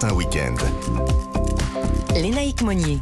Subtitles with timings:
[0.00, 0.54] Matin Week-end.
[2.14, 3.00] Lénaïque Monnier.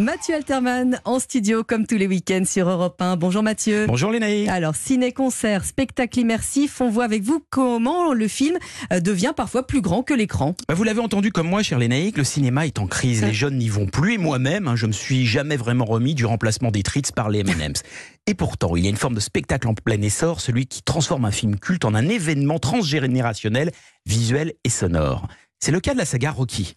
[0.00, 3.16] Mathieu Alterman en studio comme tous les week-ends sur Europe 1.
[3.16, 3.84] Bonjour Mathieu.
[3.86, 4.48] Bonjour Lénaïque.
[4.48, 8.56] Alors, ciné-concert, spectacle immersif, on voit avec vous comment le film
[8.94, 10.54] euh, devient parfois plus grand que l'écran.
[10.68, 13.22] Bah, vous l'avez entendu comme moi, cher Lénaïque, le cinéma est en crise.
[13.22, 16.24] Les jeunes n'y vont plus et moi-même, hein, je me suis jamais vraiment remis du
[16.24, 17.82] remplacement des treats par les M&M's.
[18.26, 21.26] Et pourtant, il y a une forme de spectacle en plein essor, celui qui transforme
[21.26, 23.70] un film culte en un événement transgénérationnel,
[24.06, 25.26] visuel et sonore.
[25.58, 26.76] C'est le cas de la saga Rocky.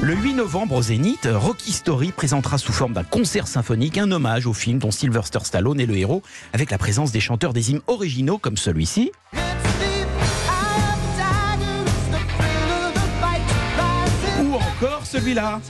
[0.00, 4.46] Le 8 novembre au Zénith, Rocky Story présentera sous forme d'un concert symphonique un hommage
[4.46, 7.80] au film dont Sylvester Stallone est le héros, avec la présence des chanteurs des hymnes
[7.88, 9.10] originaux comme celui-ci.
[14.40, 15.60] Ou encore celui-là.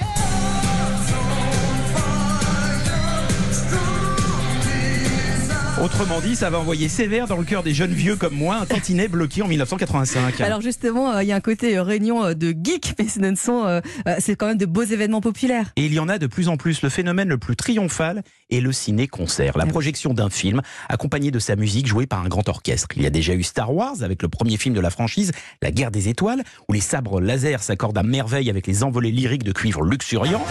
[5.89, 8.67] Autrement dit, ça va envoyer sévère dans le cœur des jeunes vieux comme moi, un
[8.67, 10.39] tantinet bloqué en 1985.
[10.43, 13.19] Alors justement, euh, il y a un côté euh, réunion euh, de geeks, mais ce
[13.21, 13.81] ne sont, euh,
[14.19, 15.73] c'est quand même de beaux événements populaires.
[15.77, 16.83] Et il y en a de plus en plus.
[16.83, 21.39] Le phénomène le plus triomphal est le ciné-concert, la Ah projection d'un film accompagné de
[21.39, 22.89] sa musique jouée par un grand orchestre.
[22.95, 25.71] Il y a déjà eu Star Wars avec le premier film de la franchise, La
[25.71, 29.53] guerre des étoiles, où les sabres laser s'accordent à merveille avec les envolées lyriques de
[29.53, 30.45] cuivre luxuriant.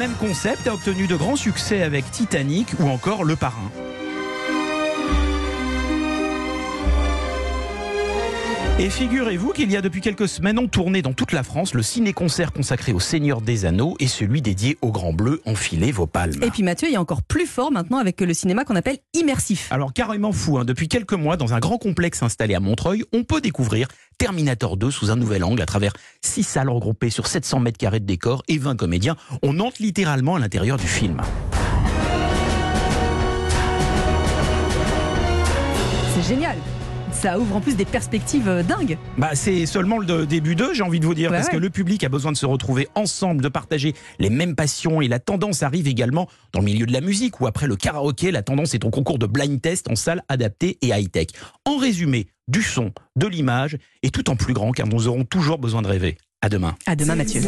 [0.00, 3.70] Même concept a obtenu de grands succès avec Titanic ou encore Le Parrain.
[8.80, 11.82] Et figurez-vous qu'il y a depuis quelques semaines en tournée dans toute la France le
[11.82, 15.42] ciné-concert consacré au Seigneur des Anneaux et celui dédié au Grand Bleu.
[15.44, 16.42] Enfilez vos palmes.
[16.42, 18.96] Et puis Mathieu, il y a encore plus fort maintenant avec le cinéma qu'on appelle
[19.12, 19.70] immersif.
[19.70, 20.64] Alors carrément fou, hein.
[20.64, 24.90] depuis quelques mois, dans un grand complexe installé à Montreuil, on peut découvrir Terminator 2
[24.90, 28.42] sous un nouvel angle à travers six salles regroupées sur 700 mètres carrés de décor
[28.48, 29.16] et 20 comédiens.
[29.42, 31.20] On entre littéralement à l'intérieur du film.
[36.14, 36.56] C'est génial.
[37.12, 38.96] Ça ouvre en plus des perspectives euh, dingues.
[39.18, 41.54] Bah, c'est seulement le début 2, j'ai envie de vous dire, Ouais, parce ouais.
[41.54, 45.08] que le public a besoin de se retrouver ensemble, de partager les mêmes passions, et
[45.08, 48.42] la tendance arrive également dans le milieu de la musique, où après le karaoké, la
[48.42, 51.28] tendance est au concours de blind test en salle adaptée et high-tech.
[51.66, 55.58] En résumé, du son, de l'image, et tout en plus grand, car nous aurons toujours
[55.58, 56.16] besoin de rêver.
[56.42, 56.74] À demain.
[56.86, 57.42] À demain Mathieu.